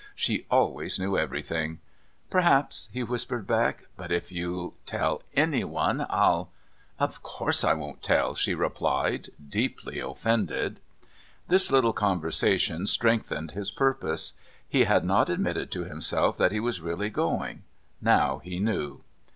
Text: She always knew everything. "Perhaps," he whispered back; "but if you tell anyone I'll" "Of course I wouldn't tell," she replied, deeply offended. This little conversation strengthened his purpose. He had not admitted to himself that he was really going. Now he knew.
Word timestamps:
She 0.15 0.47
always 0.49 0.97
knew 0.97 1.15
everything. 1.15 1.77
"Perhaps," 2.31 2.89
he 2.91 3.03
whispered 3.03 3.45
back; 3.45 3.85
"but 3.97 4.11
if 4.11 4.31
you 4.31 4.73
tell 4.87 5.21
anyone 5.35 6.07
I'll" 6.09 6.49
"Of 6.99 7.21
course 7.21 7.63
I 7.63 7.75
wouldn't 7.75 8.01
tell," 8.01 8.33
she 8.33 8.55
replied, 8.55 9.29
deeply 9.47 9.99
offended. 9.99 10.79
This 11.49 11.69
little 11.69 11.93
conversation 11.93 12.87
strengthened 12.87 13.51
his 13.51 13.69
purpose. 13.69 14.33
He 14.67 14.85
had 14.85 15.05
not 15.05 15.29
admitted 15.29 15.69
to 15.73 15.83
himself 15.83 16.35
that 16.39 16.51
he 16.51 16.59
was 16.59 16.81
really 16.81 17.11
going. 17.11 17.61
Now 18.01 18.39
he 18.39 18.59
knew. 18.59 19.03